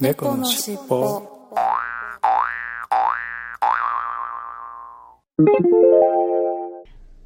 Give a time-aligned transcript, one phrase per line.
[0.00, 1.20] 猫のしっぽ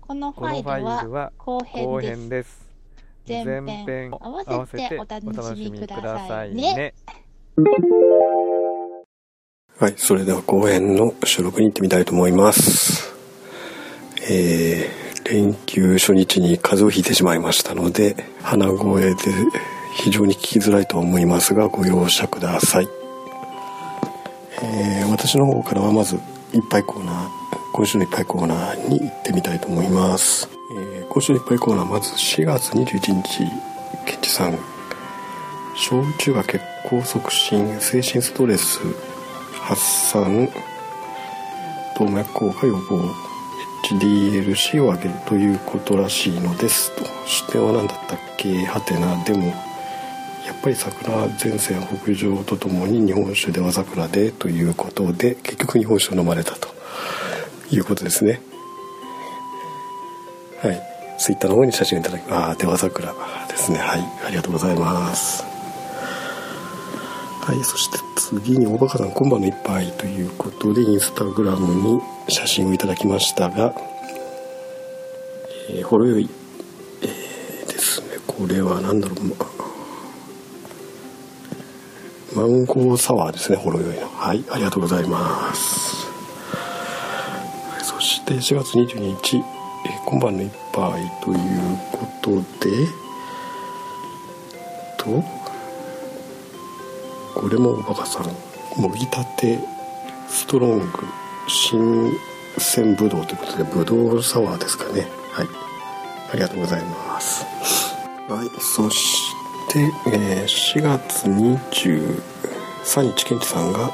[0.01, 0.63] このファイ
[1.05, 2.59] ルは後後編です。
[3.29, 3.45] 編です。
[3.45, 6.95] 前編前編合わせてお楽しみくださいね。
[9.79, 13.15] はいそれでは後編の収録に行ってみたいと思います
[14.29, 19.17] えー、連休初日に風邪をひいてしまいましたので鼻声で
[19.97, 22.89] 非常に聞きづらいと思いますがご容赦ください。
[24.63, 27.29] えー私の方からはまずいっぱいコーナー
[27.73, 33.45] 今週のいっぱいコーナーに行ってみたいと思います、えー今週のいっぱいコーナーまず4月21日
[34.07, 34.59] ケチさん。
[35.77, 38.81] 小宇宙が血行促進精神ストレス
[39.61, 40.49] 発散
[41.99, 43.01] 動脈硬化予防
[43.85, 46.91] HDLC を上げるということらしいのです。
[46.97, 48.65] と出典は何だったっけ？
[48.67, 49.23] はてな。
[49.25, 49.53] でも
[50.65, 56.69] ぱり桜前線北上とともに日本酒では桜でということで結局日本酒を飲まれたと
[57.71, 58.41] いうことですね。
[60.63, 60.83] はい。
[61.19, 63.13] ツイッターの方に写真をいただきああでは桜
[63.47, 63.79] ですね。
[63.79, 64.01] はい。
[64.27, 65.45] ありがとうございます。
[67.43, 67.63] はい。
[67.63, 73.75] そして次におばかさん今晩の一杯ということでインスタグラムに写真をいただきましたが、
[75.69, 76.31] えー、ほろ酔い、
[77.03, 78.17] えーですね。
[78.27, 79.25] これは何だろう。
[79.25, 79.64] ま
[82.35, 84.09] マンゴーサワーですねほろ酔いの。
[84.09, 86.09] はいありがとうございます。
[87.83, 89.45] そして4月22日、えー
[90.07, 91.39] 今晩の一杯という
[91.93, 92.87] ことで
[94.99, 95.25] と
[97.35, 99.59] これもおバカさんもぎたて
[100.29, 100.87] ストロング
[101.49, 102.13] 新
[102.59, 105.07] 鮮ぶどうということでぶどうサワーですかね。
[105.33, 105.49] はい
[106.33, 107.45] ありがとうございます。
[108.29, 109.34] はいそし
[109.69, 112.23] て、えー4月23
[113.17, 113.91] 日ケンチさんが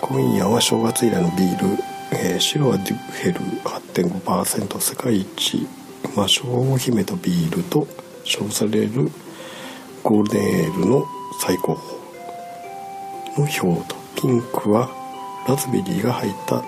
[0.00, 5.66] 今夜は正月以来のビール、えー白はデュヘル8.5%世界一
[6.16, 7.86] 魔性を秘めたビールと
[8.24, 9.10] 称される
[10.02, 11.04] ゴールデンエールの
[11.40, 11.78] 最高
[13.36, 14.90] 峰の表とピンクは
[15.48, 16.62] ラズベリーが入った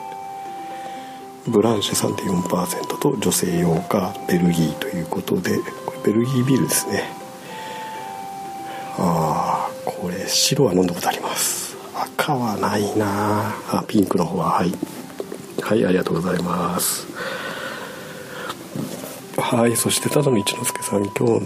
[1.48, 7.15] ブランシェ3.4%と女性用かベルギーということでこれベルギービールですね。
[10.26, 11.76] 白は飲んだことあります。
[11.94, 13.54] 赤はないな。
[13.72, 14.72] あピンクの方ははい。
[15.62, 17.06] はいありがとうございます。
[19.38, 21.40] はいそしてただの一之輔さん今日の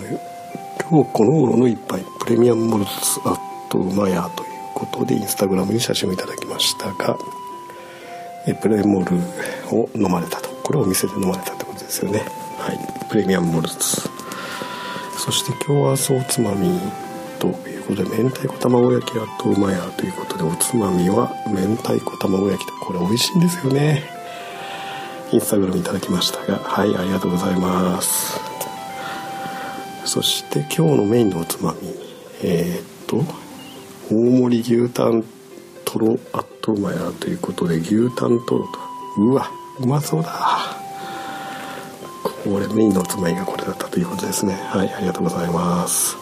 [0.91, 2.91] 今日この頃の一杯プレミアムモルツ
[3.25, 3.39] アッ
[3.71, 7.19] トウマヤということでインスタグラムに写真をいただきましたが
[8.47, 9.17] えプレモル
[9.71, 12.21] を飲まれたとこれをお店で飲まれたってことですよね。
[12.59, 14.09] はいプレミアムモルツ。
[15.19, 16.81] そして今日はそうおつまみ
[17.41, 24.05] ということで明太子卵焼きアットウマヤということでおつまみは明太子卵焼きとこれ美味しいんですよね。
[25.33, 26.59] インスタグラムいただきましたが。
[26.59, 28.39] はいありがとうございます。
[30.05, 31.89] そして今日のメインのおつまみ。
[32.43, 33.25] えーっと
[34.13, 35.25] 大盛り牛タン
[35.85, 38.79] トロアットウマヤということで牛タントロと。
[39.19, 40.77] うわうまそうだ。
[42.45, 44.55] これメインのおつまみがこれだったということですね。
[44.55, 46.17] はいありがとうございます。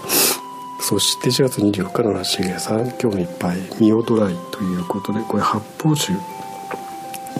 [0.88, 6.15] そして4月24日のらしげさん今日の一杯ミオドライということでこれ発泡酒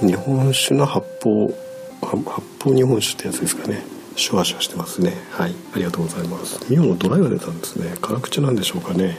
[0.07, 1.49] 日本酒の発泡
[2.03, 3.83] 発泡日本酒ってやつですかね
[4.17, 5.15] シュワシュワしてますね。
[5.31, 6.71] はいありがとうございます。
[6.71, 7.97] ミオのドライが出たんですね。
[8.03, 9.17] 辛口なんでしょうかね。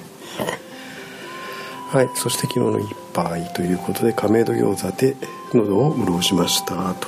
[1.89, 2.09] はい。
[2.13, 5.15] そして昨日の一杯ということで亀戸餃子で
[5.55, 6.93] 喉を潤しました。
[6.93, 7.07] と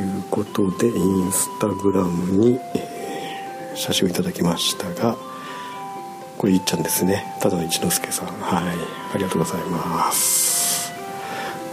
[0.00, 2.58] いうことでインスタグラムに、
[3.76, 5.16] 写真をいただきましたが
[6.44, 7.24] これいっちゃんですね。
[7.40, 8.26] ただの一之輔さん。
[8.26, 8.64] はい。
[9.14, 10.92] ありがとうございます。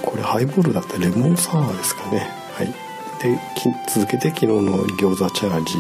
[0.01, 2.29] これハイボールだったレモンサワーですかね。
[2.53, 2.67] はい。
[3.21, 3.37] で
[3.93, 5.75] 続けて昨日の餃子チャージ。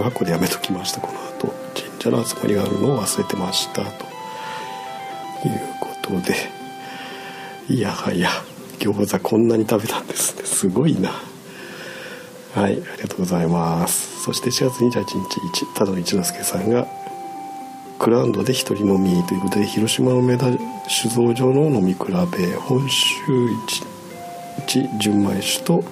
[0.00, 1.02] 38個でやめときました。
[1.02, 3.90] この後神社の集まりがあるのを忘れてましたという
[5.78, 6.34] ことで。
[7.68, 8.30] いやはや
[8.78, 10.46] 餃子こんなに食べたんですね。
[10.46, 11.10] すごいな。
[12.54, 12.72] はい。
[12.72, 14.22] ありがとうございます。
[14.22, 16.88] そして4月28日ただの一之輔さんが
[18.08, 20.46] クランドで一人飲みということで広島の梅田
[20.88, 23.82] 酒造場の飲み比べ本州一
[24.66, 25.84] 一純米酒と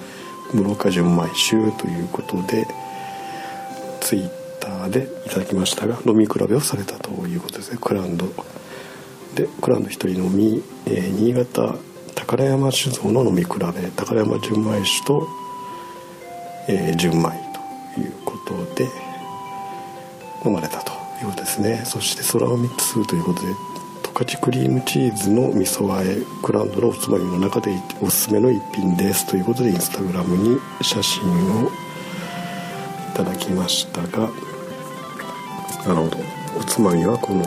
[0.51, 2.65] 室岡純米酒ということで
[4.01, 4.29] ツイッ
[4.59, 7.77] ターでいただきましたが飲み比べをされたということですね。
[7.79, 8.25] クランド
[9.35, 11.75] でクランド一人飲み、えー新潟
[12.15, 15.27] 宝山酒造の飲み比べ宝山純米酒と、
[16.67, 17.29] えー純米
[17.93, 18.89] ということで
[20.43, 20.96] 飲まれたと。
[21.25, 21.81] いうですね。
[21.85, 23.47] そして空海2ということで
[24.03, 27.71] 特カチクリームチーズの味噌和えクランドのおつまみの中で
[28.01, 31.23] おすすめの一品ですということでインスタグラムに写真
[31.63, 31.71] をい
[33.15, 34.29] ただきましたが
[35.85, 36.17] なるほど。
[36.59, 37.43] おつまみはこの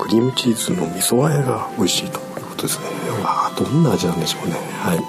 [0.00, 2.86] クリームチーズの味噌和えが美味しいということですね。
[3.22, 4.54] わあどんな味なんでしょうね。
[4.54, 5.00] はい。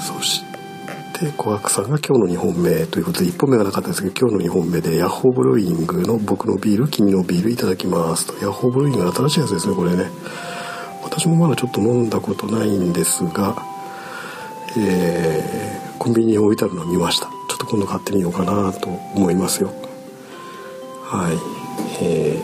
[0.00, 0.47] そして
[1.20, 8.34] で小白さんが今日の2本目ということで1本目がなかったんですけど今日の2本目でヤッホーブルーイングの僕のビール君のビールいただきますと。
[8.44, 10.06] ヤッホーブルーイング新しいやつですねこれね。
[11.02, 13.56] 私もまだちょっと飲んだことないんですが
[14.76, 17.26] えー、コンビニに置いてあるのを見ました。
[17.26, 19.72] ちょっと今度買ってみようかなと思いますよ。
[21.02, 21.38] はい。
[22.00, 22.40] え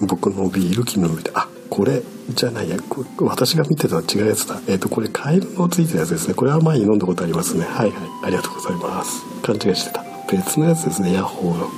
[0.00, 1.38] ー、僕のビール君のビール。
[1.38, 2.76] あこれじゃないや
[3.20, 4.60] 私が見てたのは違うやつだ。
[4.66, 6.34] えっ、ー、とこれカエルのついてるやつですね。
[6.34, 7.64] これは前に飲んだことありますね。
[7.64, 8.00] はいはい。
[8.24, 9.24] ありがとうございます。
[9.42, 10.04] 勘違いしてた。
[10.30, 11.12] 別のやつですね。
[11.12, 11.68] ヤッホーの。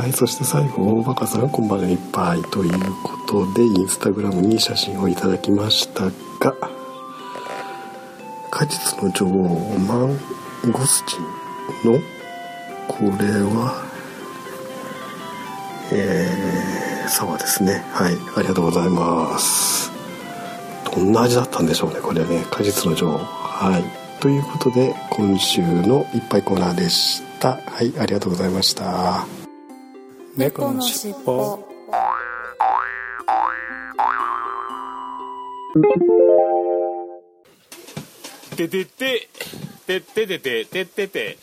[0.00, 0.12] はい。
[0.12, 2.42] そして最後大バカさんこんばんはいっぱい。
[2.42, 2.72] という
[3.02, 6.04] ことでインスタグラムに写真をいただきました
[6.40, 6.54] が
[8.50, 11.16] 果実の女王マンゴスチ
[11.88, 11.98] ンの
[12.86, 13.84] これは
[15.92, 16.63] えー
[17.08, 17.84] 沢ですね。
[17.92, 18.16] はい。
[18.36, 19.92] ありがとうございます。
[20.94, 22.44] どんな味だったんでしょうねこれね。
[22.50, 23.18] 果実の女王。
[23.18, 23.84] はい。
[24.20, 27.58] ということで今週のいっぱいコーナーでした。
[27.66, 27.92] はい。
[27.98, 29.26] ありがとうございました。
[30.36, 31.58] 猫のしっぽ。
[38.56, 39.28] ててて
[39.86, 41.38] ててててててて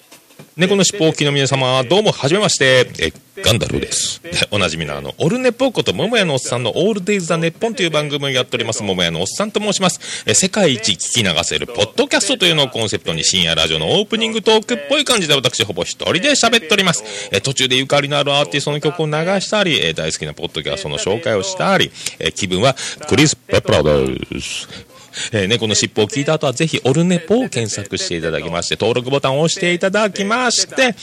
[0.62, 3.12] 猫のしっぽおきの皆様、どうも、はじめまして、え、
[3.42, 4.22] ガンダルです。
[4.22, 10.24] で、おなじみのあの、オルネポーこと桃屋のおっさんのオールデイズ・ザ・ネッポンという番組をやっております、桃屋のおっさんと申します。
[10.28, 17.04] え、世界一聞き流せるポッドキャストというのをコンセプトに深夜ラジオのオープニングトークっぽい感じで私ほぼ一人で喋っております。
[17.32, 22.76] え、途中でゆかりのあるアーティストの曲を流したり、え、大好きなポッドキャストの紹介をしたり、え、気分は
[23.08, 24.06] クリス・ペプラで
[24.40, 24.91] す。
[25.32, 30.96] えー、猫の尻尾を聞いた後はぜひオルネポを検索していただきまして、登録ボタンを押していただきまして、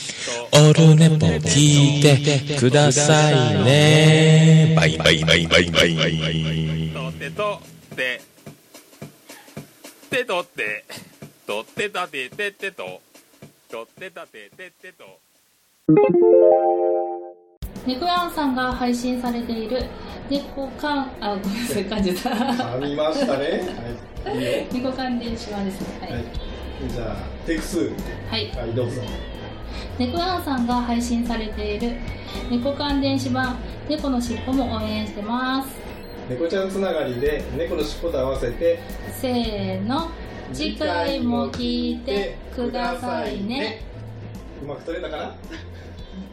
[0.53, 4.73] オルネポ聞いてくださいね。
[4.75, 6.79] バイバイバイバイバイ。
[7.19, 7.61] てと
[7.95, 8.21] て、
[10.09, 10.85] てとて、
[11.45, 13.01] とってたてててと、
[13.69, 15.19] とってたてててと。
[17.85, 19.83] 猫やんさんが配信されている
[20.29, 23.65] 猫缶あごめんなさい感じた噛みましたね。
[24.23, 25.87] はい猫缶電子はですね。
[26.01, 26.23] はい、はい、
[26.87, 27.15] じゃあ
[27.45, 27.93] テイク2
[28.29, 29.01] はい、はい、どうぞ。
[29.97, 31.93] 猫やんさんが配信されている
[32.49, 35.69] 猫缶電子版猫のしっぽも応援してます。
[36.29, 38.79] 猫ちゃんつながりで猫のしっぽと合わせて
[39.11, 40.09] せーの。
[40.51, 43.83] 次回も聞いてくださいね。
[44.63, 45.35] うまく撮れたかな？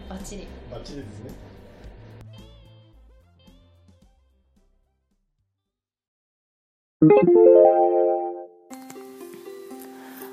[0.08, 0.48] バッチリ。
[0.70, 1.45] バッチリですね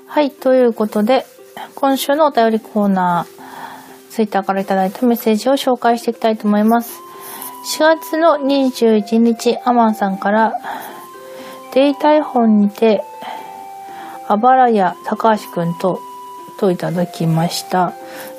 [0.08, 1.26] はい、ということで、
[1.74, 7.02] 今週のお便りコーナー、ツイッターからいただいたメッセージを紹介していきたいと思います。
[7.76, 10.54] 4月の21日、アマンさんから、
[11.74, 13.04] デイタイ本にて、
[14.26, 16.00] あばらや高橋くんと、
[16.58, 17.92] といただきました。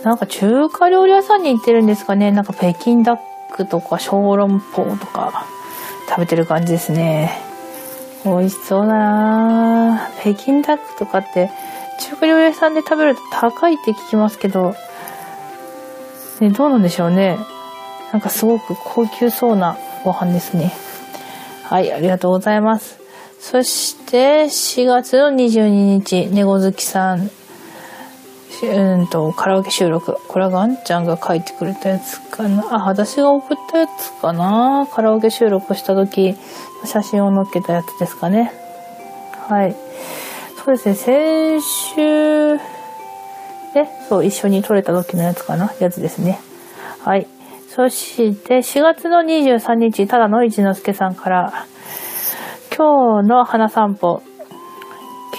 [0.03, 2.31] なんか中華料理屋さんに行ってるんですかね。
[2.31, 3.19] なんか北京ダッ
[3.53, 5.45] クとか小籠包とか
[6.09, 7.44] 食べてる感じですね。
[8.25, 11.49] 美味しそうだな北京ダックとかって
[11.99, 14.75] 中華料理屋さんで食べると高いって聞きますけど、
[16.41, 17.37] ね、どうなんでしょうね。
[18.11, 20.73] なんかすごく高級そうなご飯ですね。
[21.63, 22.99] はい、ありがとうございます。
[23.39, 27.29] そして4月の22日、猫好きさん
[28.63, 30.17] うんと、カラオケ収録。
[30.27, 32.65] これはガンちゃんが書いてくれたやつかな。
[32.71, 34.87] あ、私が送ったやつかな。
[34.91, 36.35] カラオケ収録した時、
[36.85, 38.51] 写真を載っけたやつですかね。
[39.47, 39.75] はい。
[40.63, 45.71] そうですね、先週、で、そう、一緒に撮れた時のやつかな？
[45.79, 46.39] やつですね。
[47.03, 47.27] はい。
[47.69, 51.65] そして、4月の23日、ただの一之輔さんから、
[52.75, 54.21] 今日の花散歩、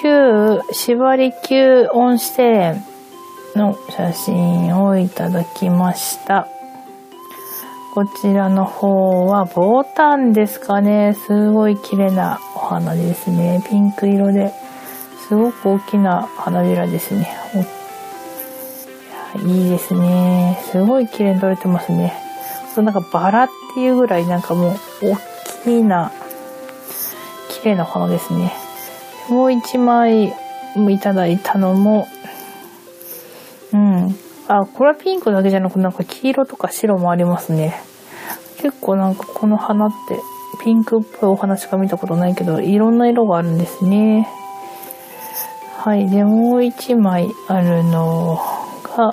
[0.01, 2.85] 旧縛り級温室庭園
[3.55, 6.47] の写真をいただきました。
[7.97, 11.15] こちらの方はボタンですかね。
[11.15, 13.65] すごい綺麗なお花ですね。
[13.67, 14.53] ピンク色で
[15.27, 17.27] すごく大きな花びらですね。
[19.43, 20.61] いいいですね。
[20.71, 22.13] すごい綺麗に撮れてますね。
[22.75, 25.17] そうなんかバラっていうぐらいなんかもう大
[25.65, 26.13] きな
[27.49, 28.53] 綺麗な花ですね。
[29.31, 30.35] もう一枚
[30.91, 32.09] いただいたのも。
[34.49, 37.81] あ、これはピンクだけじゃなくなんか黄色とか白もありますね。
[38.59, 40.21] 結構なんかこの花って
[40.63, 44.29] ピンクっぽいお花しか見たことないけど、いろんな色があるんですね。
[45.79, 46.09] はい。
[46.09, 48.41] で、もう一枚あるの
[48.97, 49.13] が、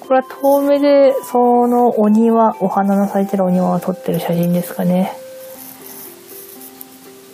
[0.00, 5.12] これは遠目で、そのお庭、お花の咲いてるお庭を撮ってる写真ですかね。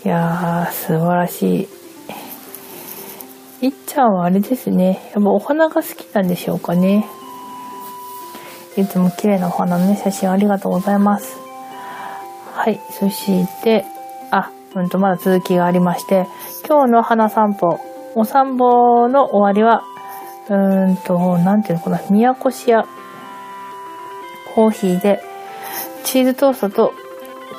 [0.05, 1.69] いやー、素晴らしい。
[3.65, 5.01] いっちゃんはあれですね。
[5.15, 7.07] やっぱお花が好きなんでしょうかね。
[8.77, 11.39] いつも綺麗なお花のね、写真ありがとうございます。
[12.53, 12.79] はい。
[12.91, 13.87] そして、
[14.31, 16.27] あ、うんと、まだ続きがありまして、
[16.69, 17.81] 今日の花散歩、
[18.15, 19.83] お散歩の終わりは、
[20.51, 22.85] うーんと、なんていうのかな、宮古市屋
[24.55, 25.23] コーヒーで、
[26.03, 26.93] チーズトーストと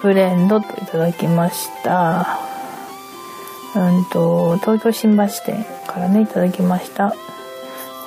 [0.04, 2.38] ブレンドといただきました。
[3.76, 7.16] うんと、東京新橋店からね、いただきました。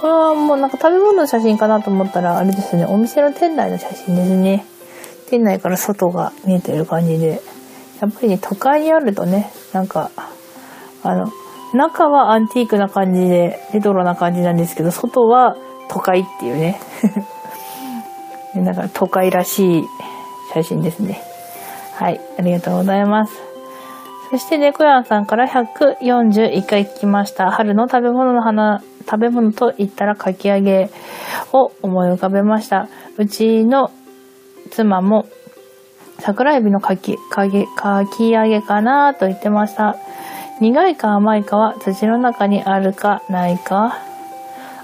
[0.00, 4.66] これはもうなんか食べ物の写真かなと思ったら、あれですね、お店の店内の写真ですね。
[5.30, 7.40] 店内から外が見えてる感じで。
[8.00, 10.10] やっぱりね、都会にあるとね、なんか、
[11.02, 11.32] あの、
[11.74, 15.56] 中はアンティークな感じで、レトロな感じなんですけど、外は
[15.88, 16.78] 都会っていうね。
[18.54, 19.84] なんか都会らしい
[20.52, 21.22] 写真ですね。
[21.94, 23.32] はい、ありがとうございます。
[24.30, 27.50] そして猫やんさんから141回聞きました。
[27.50, 30.90] 春の食べ物の花、食べ物と言ったらかき揚げ
[31.52, 32.88] を思い浮かべました。
[33.16, 33.90] うちの
[34.70, 35.26] 妻も
[36.18, 39.96] 桜エビのかき、かき、かき揚げかなと言ってました。
[40.60, 43.98] 苦いか甘いかは土の中にあるかないか。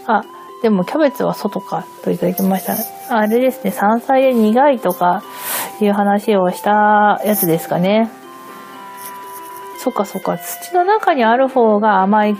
[0.06, 0.22] あ、
[0.62, 2.76] でもキャベツは外かといただきました。
[3.14, 5.22] あれですね、山菜で苦いとか
[5.80, 8.08] いう話をしたやつですかね。
[9.84, 12.34] そっかそっか、土の中にある方が甘いっ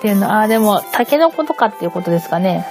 [0.00, 2.64] ていうのは、あ、でも、タケノコとかっていうことですかね。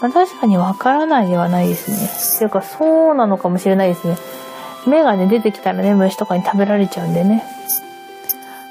[0.00, 1.96] まあ、確かにわからないではないですね。
[2.36, 4.16] っていうか、そうなのかもしれないですね。
[4.86, 7.44] 芽がね、出てきたらね、虫とかに食べられちゃうんでね。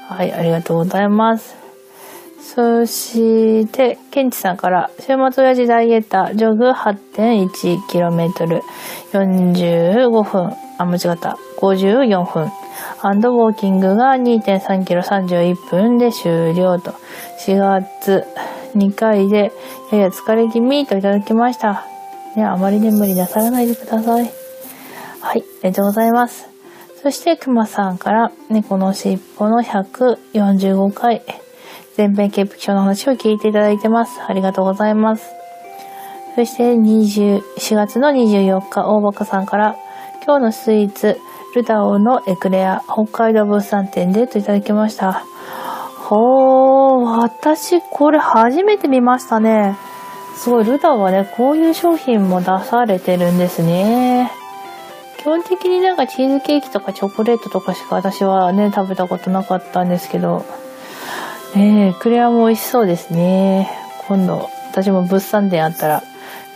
[0.08, 1.54] はい、ありがとうございます。
[2.40, 8.60] そして、ケンチさんから、週末親父ダイエッター、ジョグ 8.1km、
[9.12, 12.50] 45分、あ、間違った、54分、
[13.00, 16.92] アンドウォーキングが 2.3km、31分で終了と、
[17.46, 18.24] 4月
[18.74, 19.52] 2回で、
[19.92, 21.86] やや疲れ気味といただきました。
[22.36, 24.24] ね、あまり眠りなさらないでください。
[25.20, 26.48] はい、ありがとうございます。
[27.02, 31.22] そして、くまさんから、猫のしっぽの145回、
[31.96, 34.20] 全編潔癖症の話を聞いていただいてます。
[34.26, 35.30] ありがとうございます。
[36.34, 39.76] そして、20 4月の24日、大バカさんから、
[40.24, 41.18] 今日のスイーツ、
[41.54, 45.24] ルダオのエクレア、北海道物産展でといただきました。
[46.08, 49.76] ほー、私、これ初めて見ましたね。
[50.34, 54.32] すごい、ルダオはね、こういう商品も出されてるんですね。
[55.18, 60.44] 基本的になんかチーズケーキとかチョコレートとかしか私はね、食べたことなかったんですけど、
[61.54, 63.70] ねえ、クレアも美味しそうですね。
[64.08, 66.02] 今度、私も物産展あったら、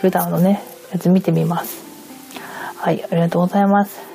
[0.03, 1.85] ルダーのね、やつ見てみます。
[2.75, 4.08] はい、ありがとうございます。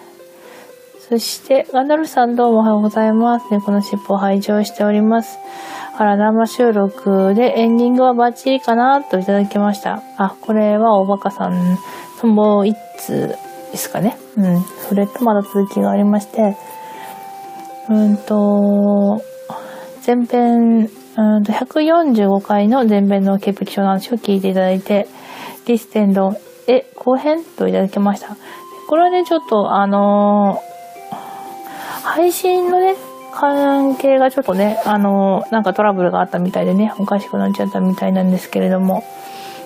[1.08, 3.52] そして、ガンダルフさんどうもおはようございます。
[3.52, 5.38] ね、この尻尾を拝聴しております。
[5.98, 10.02] あら、生収録でエンディングはバッチリかなといただきました。
[10.16, 11.78] あ、これはおバカさん
[12.22, 13.36] ともう一通
[13.70, 14.16] ですかね。
[14.38, 14.62] うん。
[14.88, 16.56] それとまだ続きがありまして、
[17.90, 19.20] うんと、
[20.06, 25.06] 前編、うんと、145回の前編の潔癖症の話を聞いていただいて、
[25.66, 26.34] リステンド、
[26.66, 28.38] え、後編といただきました。
[28.88, 30.73] これはね、ちょっと、あのー、
[32.04, 32.94] 配信のね、
[33.32, 39.02] 関係がちょっとね、あの、なんかトラブルがあったみたいでね、おかしくなっちゃったみたいなんですけれども、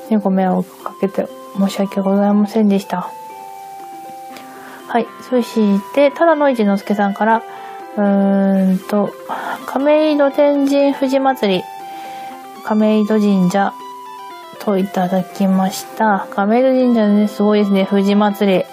[0.09, 1.27] ね、ご迷惑かけて
[1.59, 3.11] 申し訳ございませんでした。
[4.87, 5.07] はい。
[5.29, 7.43] そして、ただの一之輔さんから、
[7.97, 9.11] うーんと、
[9.67, 11.65] 亀戸天神富士祭り、
[12.65, 13.75] 亀戸神社
[14.61, 16.27] といただきました。
[16.31, 18.65] 亀戸神社ね、すごいですね、富士祭り。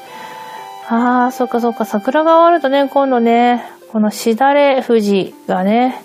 [0.87, 6.03] あー、そっかそっか、桜が終わるとね、今度ね、このしだれ富士がね、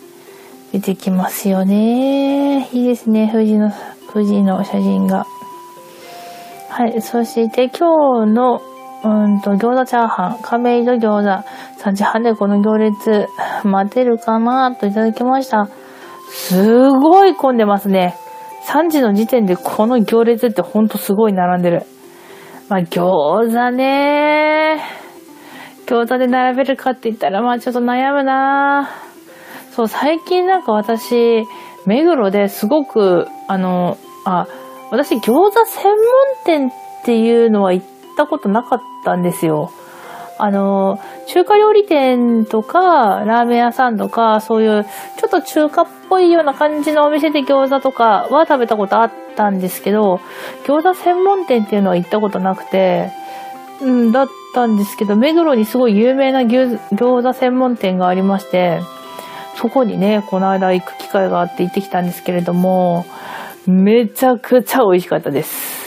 [0.73, 2.69] 出てきますよね。
[2.73, 3.71] いいですね、富士の、
[4.13, 5.27] 富士の写真が。
[6.71, 8.63] はい、そして今日の
[9.03, 13.27] うんと、餃子チャーハン、亀戸餃子、3時半でこの行列、
[13.65, 15.69] 待てるかなといただきました。
[16.31, 18.15] すごい混んでますね。
[18.67, 21.83] 3時の時点でこの行列ってほんとすごい並んでる。
[22.69, 24.60] まあ、餃子ね
[25.87, 28.91] 餃子で並べるかって言ったら、まあちょっと悩むな
[29.73, 31.45] そう、最近なんか私、
[31.87, 34.47] 目黒ですごく、あの、あ、
[34.91, 36.00] 私餃子専門
[36.45, 36.73] 店っ
[37.05, 37.87] ていうのは行っ
[38.17, 39.71] たことなかったんですよ。
[40.39, 40.99] あの、
[41.29, 50.21] 中華料理店とか、ラーメン屋さんとか、そういう、ちょっと中華っぽいような感じのお店で餃子とかは食べたことあったんですけど、
[50.65, 53.12] 餃子専門店っていうのは行ったことなくて、
[53.83, 56.79] うん、だったんですけど、目黒にすごい有名な餃
[57.23, 58.81] 子専門店がありまして、
[59.57, 63.05] そこにね、この間行く機会があって行ってきたんですけれども、
[63.67, 65.81] めちゃくちゃ美味しかったです。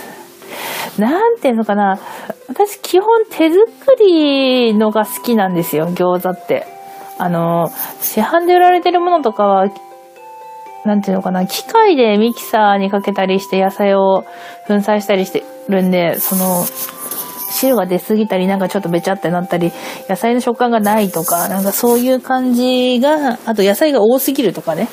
[1.00, 2.00] なんていうのかな。
[2.48, 6.68] 私基本手作りのが好きなんですよ、餃子って。
[7.18, 7.72] あの、
[8.02, 9.68] 市販で売られてるものとかは、
[10.86, 14.26] なんていうのかな、機械でミキサーにかけたりして野菜を
[14.68, 16.64] 粉砕したりしてるんで、その、
[17.54, 19.72] 汁が出すぎたり、なんかちょっとべちゃってなったり、
[20.10, 24.90] 野菜の食感がないとか、なんかそういう感じが、あと野菜が多すぎるとかね。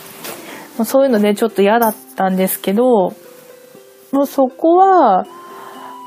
[0.84, 3.14] そういうのでちょっと嫌だったんですけど、
[4.12, 5.26] もうそこは、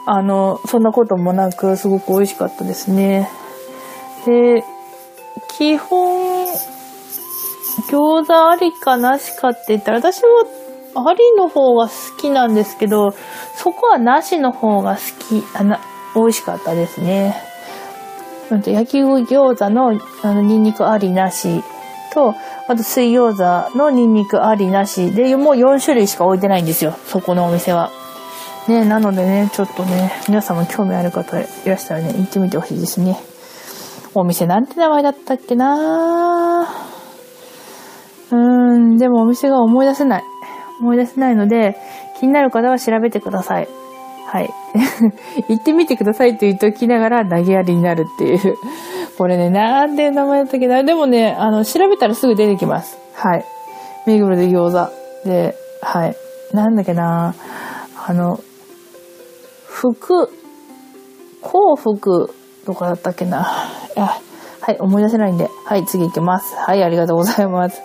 [0.06, 3.30] あの、そんなこともなく、すごく美味しかったですね。
[4.26, 4.64] で、
[5.58, 6.48] 基本、
[7.90, 10.46] 餃子ありかなしかって言ったら、私は
[10.96, 13.14] ありの方が好きなんですけど、
[13.56, 15.02] そこはなしの方が好
[15.42, 15.80] き、あな、
[16.16, 17.36] 美味しかったですね。
[18.50, 21.64] 焼き餃子のあのニンニクありなし
[22.14, 22.36] と、
[22.68, 27.90] あと水餃子のニンニクありなしで、もう4種類しか置いてないんですよ、そこのお店は。
[28.68, 33.18] ね、なのでね、ちょっとね、皆さんも興味ある方いらしたらね、行ってみてほしいですね。
[34.14, 36.62] お店なんて名前だったっけな？
[38.32, 40.24] うーん、でもお店が思い出せない。
[40.80, 41.76] 思い出せないので、
[42.20, 43.68] 気になる方は調べてください。
[44.34, 44.50] はい。
[45.48, 48.56] 行ってみてくださいと言っておきながら投げやりになるっていう。
[49.16, 50.84] これね、なんて名前だったっけな？
[50.84, 52.98] でもね、あの、調べたらすぐ出てきます。
[53.14, 53.46] はい。
[54.08, 55.30] 目黒で餃子。
[55.30, 56.16] で、はい。
[56.52, 57.36] なんだっけな？
[58.08, 58.40] あの、
[59.68, 60.32] 福、
[61.44, 62.34] 幸福
[62.66, 63.46] とかだったっけな？
[63.96, 64.20] あ
[64.62, 65.48] はい、思い出せないんで。
[65.66, 66.56] はい、次行きます。
[66.56, 67.80] はい、ありがとうございます。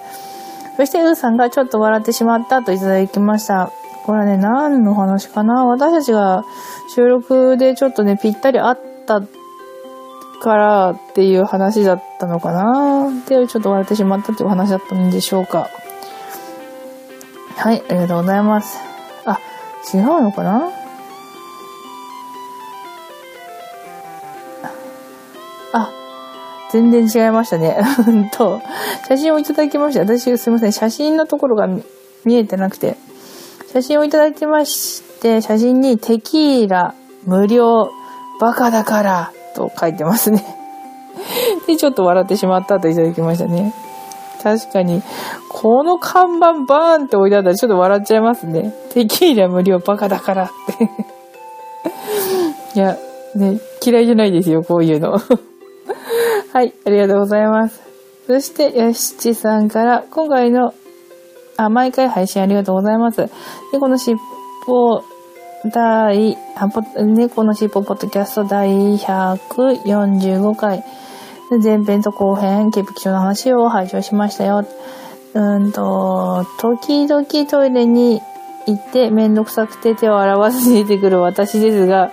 [0.79, 3.71] そして、うーさんがちょっと笑ってしまったといただきました。
[4.09, 5.67] これはね、何の話かな？
[5.67, 6.43] 私たちが
[6.95, 13.11] 収録でちょっとね、ぴったりあったからっていう話だったのかな？
[13.29, 15.69] で、ちょっと笑ってしまったっていう話だったんでしょうか。
[17.57, 18.79] はい、ありがとうございます。
[19.27, 19.39] あ、
[19.93, 20.71] 違うのかな？
[25.75, 25.91] あ
[26.73, 27.79] 全然違いましたね。
[28.09, 28.63] うんと、
[29.07, 30.01] 写真をいただきました。
[30.01, 30.73] 私、すいません。
[30.73, 31.69] 写真のところが
[32.25, 32.97] 見えてなくて。
[33.73, 36.95] 写真をいただきまして、写真にテキーラ
[37.27, 37.91] 無料
[38.41, 40.45] バカだからと書いてますね。
[41.67, 43.75] で、ちょっと笑ってしまったといただきましたね。
[44.43, 45.03] 確かに、
[45.51, 48.75] この看板バーンって置いてあったらちょっと笑っちゃいますね。
[48.91, 50.91] テキーラ無料バカだからって
[52.79, 52.97] いや、
[53.35, 55.19] ね、嫌いじゃないですよ、こういうの。
[56.53, 57.83] はい、ありがとうございます。
[58.27, 60.73] そして、やしちさんから、今回の、
[61.59, 63.29] あ、毎回配信ありがとうございます。
[63.73, 64.17] で、この尻
[64.69, 65.03] 尾、
[65.75, 66.39] 第、
[66.97, 70.85] 猫の尻尾ポッドキャスト第145回、
[71.63, 74.65] 前編と後編、潔癖症の話を拝聴しましたよ。
[75.35, 78.23] うんと、時々トイレに
[78.67, 82.13] 行ってめんどくさくて手を洗わずに出てくる私ですが、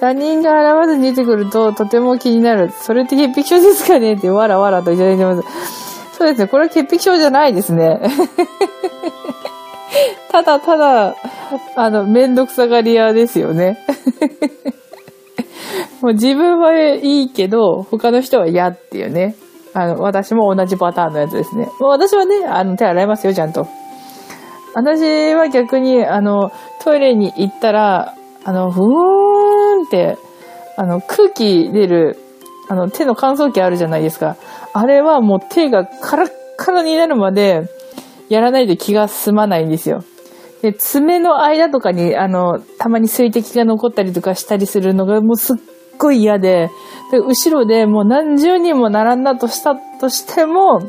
[0.00, 2.70] 他人が現わずに出てくるととても気になる。
[2.70, 4.14] それって潔癖症ですかね？
[4.14, 5.83] ってわらわらといただいてます。
[6.16, 6.46] そうですね。
[6.46, 7.98] これは潔癖症じゃないですね。
[10.30, 11.16] ただただ、
[11.76, 13.78] あの、めんどくさがり屋ですよね。
[16.00, 19.34] もう自分はいいけど、他の人は嫌っていうね。
[19.74, 21.68] あの、私も同じパターンのやつですね。
[21.80, 23.66] 私はね、あの、手洗いますよ、ちゃんと。
[24.74, 30.16] 私は逆に、あの、トイレに行ったら、あの、ふーんって、
[30.76, 32.18] あの、空気出る、
[32.68, 34.36] あの、手の乾燥機あるじゃないですか。
[34.74, 37.68] あれはもう手がカラッカラになるまで、
[38.28, 40.02] やらないと気が済まないんですよ。
[40.62, 45.56] で、爪の間とかに、あの、たまに水滴が残ったりとかしたりするのがもうすっ
[45.98, 46.70] ごい嫌で、
[47.12, 50.80] で、後ろでもう何十人も並んだとしたとしても、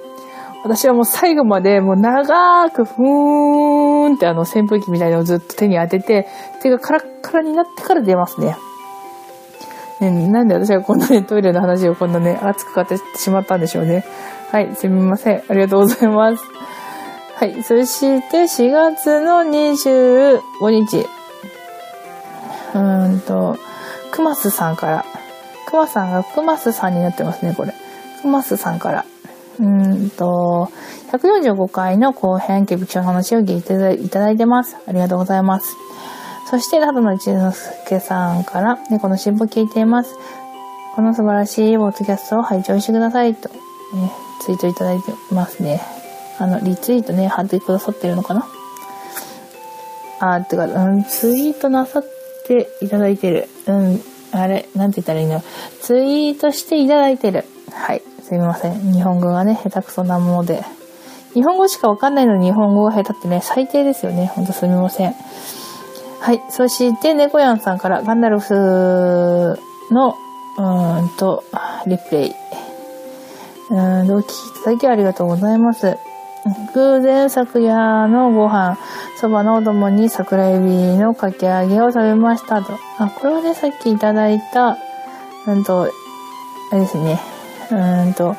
[0.64, 6.28] 私はもう最後までもう長くふーんってあの扇風機みたいなのをずっと手に当てて、
[6.64, 8.56] 手がカラッカラになってから出ますね。
[10.02, 14.06] ねなんで私がこんなね、トイレの話をこんなね、熱く語ってしまったんでしょうね。
[14.52, 15.44] はい、すみません。
[15.48, 16.44] ありがとうございます。
[17.36, 21.00] はい、そして4月の25日。
[22.74, 23.58] うーんと、
[24.12, 25.06] クマスさんから。
[25.66, 27.74] クマさんがクマスさんになってますね、これ。
[28.22, 29.06] クマスさんから。
[29.60, 30.70] うんと、
[31.12, 34.78] 145回の後編、ケビキの話を聞いていただいてます。
[34.88, 35.76] ありがとうございます。
[36.50, 40.16] そして、ただの一之輔さんから、猫のしっぽ聞いています。
[40.96, 43.56] この素晴らしいポッドキャストを拝聴してくださいと、ね、
[44.42, 45.82] ツイートいただいてますね。
[46.38, 48.48] あの、リツイートね、貼ってくださってるのかな？
[50.20, 52.04] あー、てか、うん、ツイートなさっ
[52.46, 53.50] ていただいてる。
[53.68, 55.42] うん、あれ、なんて言ったらいいの？
[55.82, 57.44] ツイートしていただいてる。
[57.72, 58.94] はい、すみません。
[58.94, 60.64] 日本語がね、下手くそなもので。
[61.34, 64.28] 日本語しかわかんないのに日本語が下手ってね、最低ですよね。
[64.28, 65.16] ほんとすみません。
[66.26, 66.42] はい。
[66.50, 68.56] そして、猫やんさんからガンダルフ
[69.92, 70.16] の、
[70.58, 71.44] うーんと、
[71.86, 72.32] リプレイ。
[73.70, 76.00] うーん、お聞きいただきありがとうございます。
[76.74, 78.76] 偶然昨夜のご飯、
[79.22, 82.74] そばのお供に桜エビのかき揚げを食べましたと。
[82.98, 84.80] あ、これはね、さっきいただいた、
[85.46, 87.20] うんと、あれですね。
[87.70, 88.36] うーんと、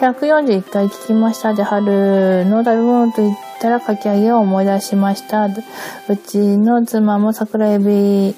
[0.00, 5.46] 141回聞きましたで、春の食べ物と言ってたらかき揚げを思い出しました。
[5.46, 8.34] うちの妻も桜エビ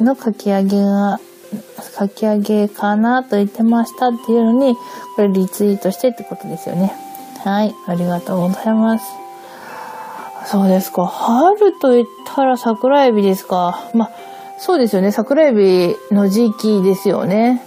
[0.00, 1.20] のかき揚げが、
[1.96, 4.76] かき揚げかなと言ってましたっていうのに、
[5.16, 6.92] これリツイートしてってことですよね。
[7.44, 9.04] はい、ありがとうございます。
[10.46, 11.06] そうですか。
[11.06, 13.90] 春と言ったら桜エビですか。
[13.94, 14.10] まあ、
[14.58, 15.12] そうですよね。
[15.12, 17.62] 桜エビの時期ですよね。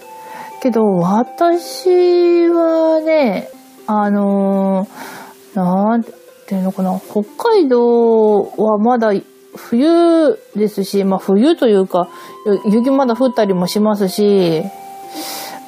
[0.61, 3.49] けど、私はね、
[3.87, 6.20] あのー、なんて
[6.55, 9.11] いうのかな、北海道はまだ
[9.55, 12.07] 冬ですし、まあ冬というか、
[12.65, 14.63] 雪まだ降ったりもしますし、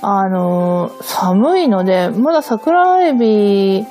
[0.02, 3.86] あのー、寒いので、まだ桜エビ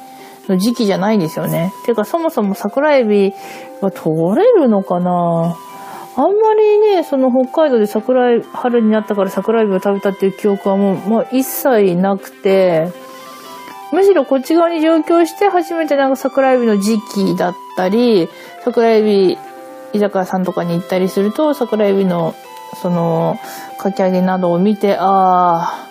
[0.49, 1.73] の時期じゃないんですよね。
[1.85, 3.33] ていうか、そもそも桜エビ
[3.81, 5.57] が取れるのかな？
[6.15, 12.93] あんまりね、その北海道で桜春になったから桜エビを食べたっていう記憶はもう、まあ、一切なくて、
[13.93, 18.29] むしろこっち側に上京して初めてなんか桜エビの時期だったり、
[18.65, 19.39] 桜エビ
[19.93, 22.35] 居酒屋さんとかに行ったりすると、桜エビの
[22.81, 23.39] その、
[23.79, 25.07] かき揚げなどを見て、あ
[25.61, 25.89] あ、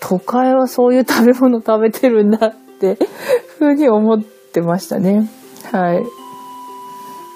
[0.00, 2.98] 都会はそういう食べ物食べてるんだって、
[3.58, 5.28] ふうに思ってましたね。
[5.72, 5.96] はい。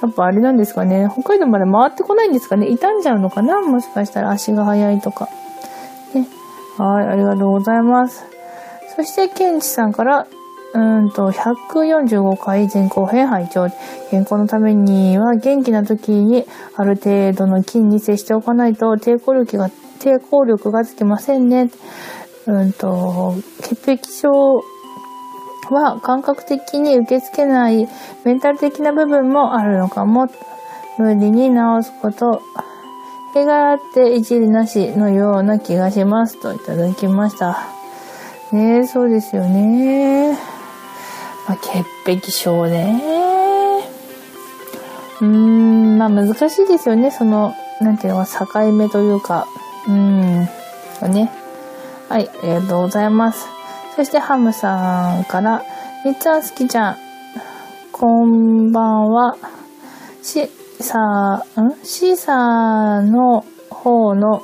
[0.03, 1.09] やっぱあれなんですかね。
[1.11, 2.67] 北海道まで回ってこないんですかね。
[2.67, 3.61] 傷んじゃうのかな？
[3.63, 5.29] もしかしたら足が速いとか。
[6.15, 6.27] ね。
[6.77, 8.25] はい、ありがとうございます。
[9.01, 10.27] そして、ケンチさんから、
[10.75, 13.69] うんと、145回前後編拝聴
[14.11, 16.45] 健康のためには元気な時に
[16.77, 21.71] ある程度の菌に接しておかないと抵抗力が、抵抗力がつきませんね。
[22.47, 24.63] うんと、潔癖症
[25.71, 27.89] は感覚的に受け付けない
[28.25, 30.29] メンタル的な部分もあるのかも。
[30.99, 32.43] 無理に治すこと、
[33.35, 37.80] 絵があって一理なしのような気がしますといただきました。
[38.53, 40.33] ねえ、そうですよね。
[41.47, 43.01] まあ、潔癖症ね。
[45.21, 47.11] うーん、まあ難しいですよね。
[47.11, 49.47] その、なんていうのか、境目というか。
[49.87, 50.49] うーん、
[51.13, 51.31] ね。
[52.09, 53.47] はい、ありがとうございます。
[53.95, 55.63] そしてハムさんから、
[56.05, 56.97] みっちゃん好きちゃん、
[57.93, 59.37] こんばんは。
[60.23, 61.75] し、さ、ん？
[61.85, 64.43] シーサーの方の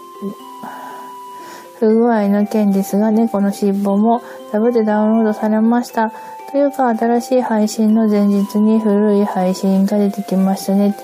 [1.78, 6.12] 不具合の件ですが、猫のしっぽもダブでダウンロードされました。
[6.50, 10.96] というか、新しい配信の前日に古い配信が出てきましたね。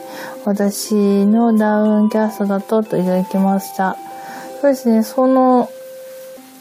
[0.44, 0.94] 私
[1.26, 3.96] のダウンキャストだと、といただきました。
[4.60, 5.68] そうですね、その、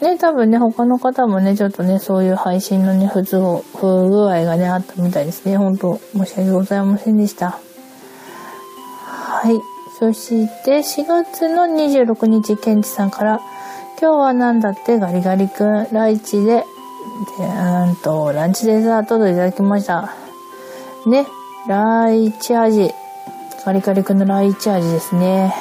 [0.02, 5.56] ね、多分ね、他の方もね、ちょっとね、そういう配信のね、不都合、不具合がね、あったみたいですね。
[5.56, 7.60] 本当申し訳ございませんでした。
[9.06, 9.54] はい。
[9.98, 13.40] そして、4月の26日、ケンチさんから、
[14.02, 16.64] 今日はなんだってガリガリ君、ライチで、で、
[17.44, 20.12] うんと、ランチデザートといただきました。
[21.06, 21.24] ね、
[21.68, 22.90] ライチ味。
[23.64, 25.54] ガリガリ君のライチ味ですね。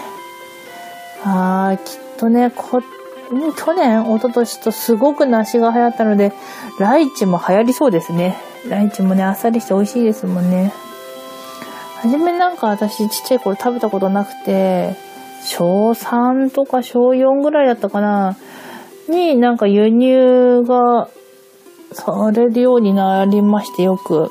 [1.23, 2.81] あー、きっとね、こ、
[3.55, 6.33] 去年、一昨年とすごく梨が流行ったので、
[6.79, 8.39] ライチも流行りそうですね。
[8.67, 10.73] ライチもね、あっさりして美味しいですもんね。
[11.97, 15.10] はじめなんか私ちっちゃい頃食べたことなくて、
[15.43, 18.37] 小3とか小4ぐらいだったかな、
[19.09, 21.09] になんか輸入が
[21.91, 24.29] されるようになりましてよく。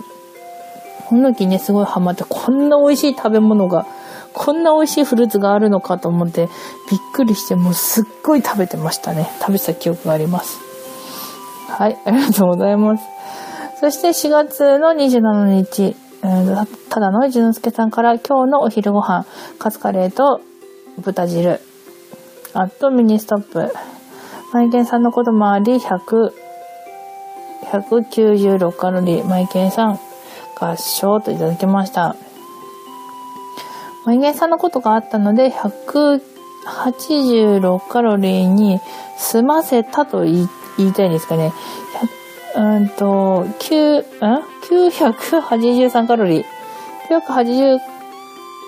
[1.09, 3.87] この時ね、すごいハマって、こんな美味しい食べ物が、
[4.33, 6.49] こんな美味しいフルーツがあるのかと思って、
[6.89, 9.29] びっくりして、もうすっごい食べてましたね。
[9.41, 10.61] 食べた記憶があります。
[11.69, 13.05] はい、ありがとうございます。
[13.81, 19.25] そして4月の27日、えーただの一之輔さんから今日のお昼ご飯、
[19.59, 20.41] カツカレーと
[21.01, 21.61] 豚汁、
[22.55, 23.73] あとミニストップ、
[24.53, 26.33] マイケンさんのこともあり、100、
[27.71, 29.99] 196カロリー、マイケンさん、
[30.59, 32.17] 合唱といただきました。
[34.05, 38.81] マイゲンさんのことがあったので、186カロリーに
[39.19, 41.53] 済ませたと言いたいんですかね。
[42.57, 44.05] うんと、9、ん
[44.91, 46.45] ?983 カロリー。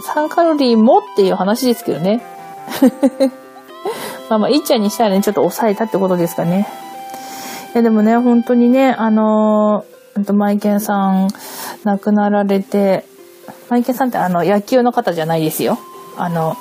[0.03, 2.23] 3カロリーもっていう話ですけどね。
[4.29, 6.69] まあまあ、いっちゃんにしたらね、ちょっと抑えたってことですかね。
[7.75, 11.29] いや、でもね、本当にね、あのー、と、マイケンさん
[11.85, 13.05] 亡くなられて、
[13.69, 15.79] マイケンさんってあの、野球の方じゃないですよ。
[16.17, 16.57] あの、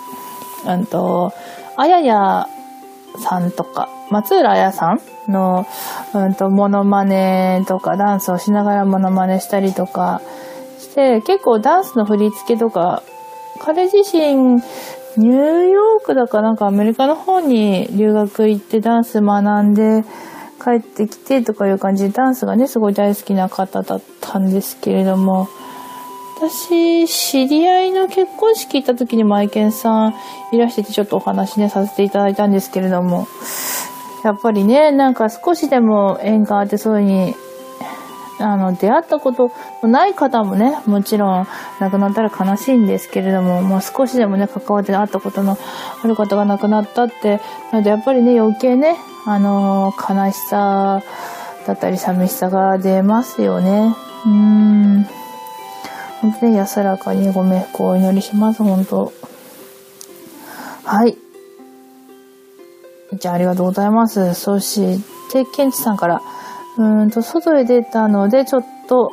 [0.66, 1.34] うんと、
[1.78, 2.48] あやや
[3.20, 5.02] さんとか、松浦彩さん
[5.32, 5.66] の、
[6.14, 10.22] うんと、モノマネとか、ダンスをしながらモノマネしたりとか
[10.80, 13.04] して、結構ダンスの振り付けとか、
[13.64, 15.30] 彼自身、ニュー
[15.68, 20.04] ヨークだかなんかアメリカの方に留学行ってダンス学んで
[20.60, 25.48] 帰ってきてとかいう感じでダンスがね、すごい大好きな方だったんですけれども、
[26.38, 30.16] 私、知り合いの結婚式行った時にマイケンさん
[30.52, 33.28] いらしててちょっとお話ね、させていただいたんですけれども、
[34.24, 37.51] やっぱりね、なんか少しでも縁があってそういう風に、
[38.42, 39.52] あの、出会ったこと
[39.84, 41.48] のない方もね、もちろん
[41.80, 45.58] 亡くなったら悲しいんですけれども、もう少しでもね、関わって会ったことの
[46.04, 47.40] ある方が亡くなったって、
[47.72, 51.02] なのでやっぱりね、余計ね、あの、悲しさ
[51.68, 53.96] だったり寂しさが出ますよね。
[54.26, 55.06] うん。
[56.22, 59.12] 本当に安らかにご冥福をお祈りします、本当。
[60.84, 61.18] はい。
[63.14, 64.34] じゃあ、ありがとうございます。
[64.36, 65.00] そし
[65.32, 66.22] て、ケンチさんから、
[66.78, 69.12] うんと、外へ出たので、ちょっと、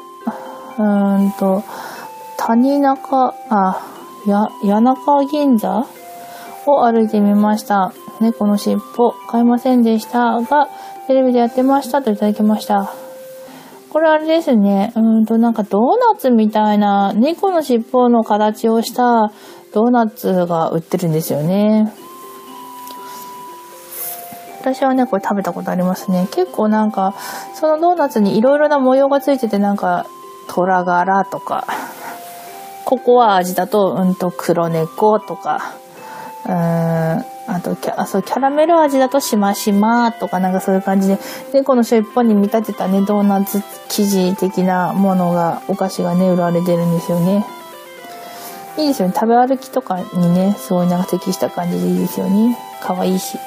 [0.78, 1.62] うんと、
[2.36, 3.82] 谷中、あ、
[4.26, 5.86] や、谷中銀座
[6.66, 7.92] を歩いてみました。
[8.20, 10.68] 猫の尻尾、買いませんでしたが、
[11.06, 12.92] テレビでやってましたといただきました。
[13.90, 14.92] これあれですね。
[14.94, 19.32] うんと、なんかドーナツみたいな、猫の尻尾の形をした
[19.72, 21.92] ドーナツが売ってるんですよね。
[24.60, 26.28] 私はね、これ食べたことありますね。
[26.30, 27.14] 結構なんか、
[27.54, 30.06] そのドーナツに色々な模様がついてて、なんか、
[30.48, 31.66] 虎柄とか、
[32.84, 35.74] ココア味だと、うんと、黒猫とか、
[36.44, 41.18] うーん、あとキャ、そう、キャラメル味だとしましまとかなんかそういう感じで、
[41.52, 47.46] で、この尻尾に見立てたね、ドーナツ生地的なものが、お菓子がね、売られてるんですよね。
[48.76, 49.14] いいですよね。
[49.14, 52.56] 食べ歩きとかにね、すごいなんか適した感じでいいですよね。
[52.80, 53.38] かわいいし。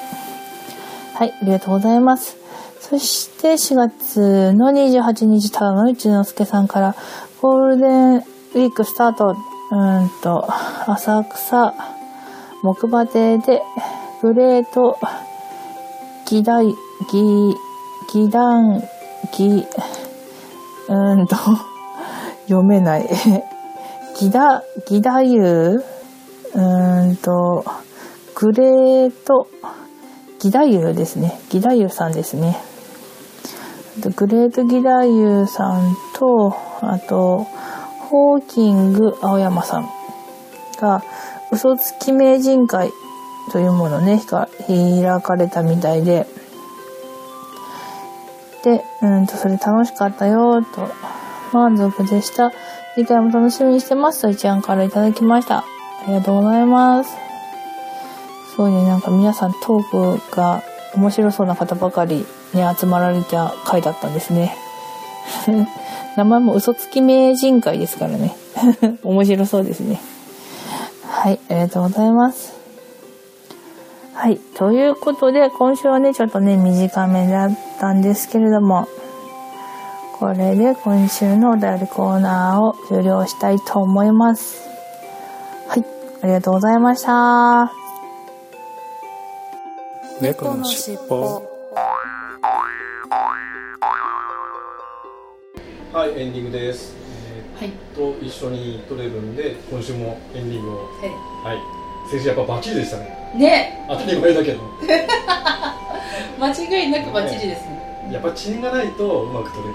[1.22, 2.36] はい、ありがとうございます。
[2.80, 6.96] そして4月の28日、ただの一之輔さんから、
[7.40, 9.36] ゴールデンウィークスタート、
[9.70, 10.48] うんと、
[10.88, 11.74] 浅草、
[12.64, 13.62] 木馬亭で、
[14.20, 14.98] グレート、
[16.26, 16.74] ギダイ、ギ、
[18.12, 18.82] ギダン、
[19.32, 19.64] ギ、
[20.88, 21.36] うんと、
[22.48, 23.08] 読めない。
[24.18, 27.64] ギダ、ギダユーうんと、
[28.34, 29.46] グレート、
[30.42, 31.38] ギダユですね。
[31.50, 32.56] ギダユさんですね。
[34.16, 37.46] グレートギダユさんと、あと、
[38.10, 39.88] ホーキング青山さん
[40.80, 41.04] が、
[41.52, 42.90] 嘘つき名人会
[43.52, 44.20] というものね、
[44.66, 46.26] 開かれたみたいで、
[48.64, 50.88] で、うんと、それ楽しかったよ、と、
[51.52, 52.50] 満足でした。
[52.96, 55.58] 次回も楽しみにしてますと、一案からいただきました。
[55.58, 55.64] あ
[56.08, 57.31] りがとうございます。
[58.56, 60.62] そうね、なんか皆さんトークが
[60.94, 64.54] 面白そうな方ばかりに集まられた回だったんですね。
[66.16, 68.36] 名前も嘘つき名人会ですからね。
[69.02, 70.00] 面白そうですね。
[71.08, 72.52] はい、ありがとうございます。
[74.14, 78.86] はい、ということで、今週はね、ちょっとね、短めだったんですけれども、
[80.18, 84.62] これで今週のお便りコーナーを終了したいと思います。
[85.66, 85.84] はい、
[86.22, 87.81] ありがとうございました。
[90.22, 91.42] 猫のしっぽ。
[95.92, 96.94] はい、エンディングです。
[97.58, 100.86] はい、と一緒に撮れるんで今週もエンディングを。
[101.42, 101.58] はい、
[102.08, 103.34] 先週やっぱバッチリでしたね。
[103.34, 103.84] ね。
[103.88, 104.60] 当たり前だけど。
[106.38, 108.08] 間違いなくバッチリですね。
[108.12, 109.74] やっぱチンがないとうまく撮れる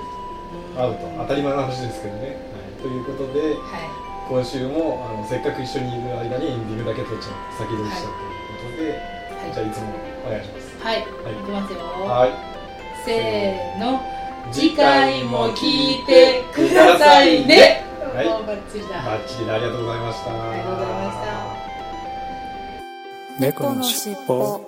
[0.73, 0.81] と。
[0.81, 3.59] アウト当たり前の話ですけどね、はい、ということで、はい、
[4.29, 7.57] 今週もあのせっかく一緒にいる間にエンディングだけ撮っちゃう。
[7.59, 11.05] 先取りしちゃうということで、はい、じゃあいつもお願いしますはい、はい、い
[11.45, 12.57] きますよはい
[13.05, 14.01] せーの
[14.51, 17.83] 次回も聞いてくださいね。
[18.13, 18.95] はい、バッチリだ。
[18.95, 19.55] バッチリだ。
[19.55, 20.31] ありがとうございました。
[20.31, 21.17] ありがとうございまし
[23.37, 23.39] た。
[23.39, 24.61] 猫のしっぽ。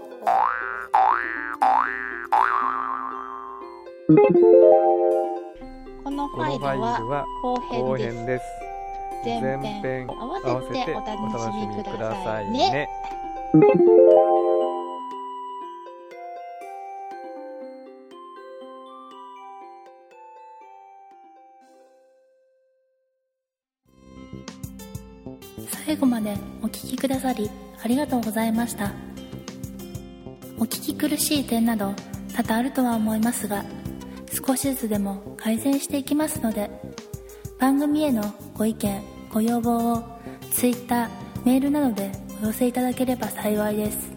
[6.03, 8.45] このファイルは後編です。
[9.25, 12.87] 前前編編合わせておお楽楽ししみくだださいさいね
[25.67, 27.49] 最後までお聞きくださり
[27.83, 28.91] ありがとうございました。
[30.57, 31.93] お聞き苦しい点など
[32.35, 33.63] 多々あるとは思いますが
[34.45, 36.69] 少しずつでも改善していきますので
[37.59, 40.03] 番組へのご意見ご要望を
[40.51, 41.09] Twitter
[41.45, 42.11] メールなどで
[42.43, 44.11] お寄せいただければ幸いです。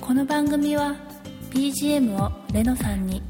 [0.00, 0.96] この番組は
[1.50, 3.22] BGM をレノさんに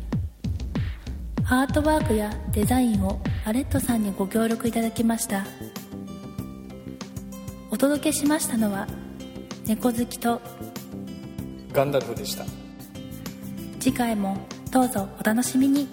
[1.45, 5.45] アートワークやデザインをアレットさんにご協力いただきました。
[7.71, 8.87] お届けしましたのは
[9.67, 10.41] 猫好きと
[11.73, 12.45] ガンダルフでした。
[13.81, 14.37] 次回も
[14.71, 15.89] どうぞお楽しみに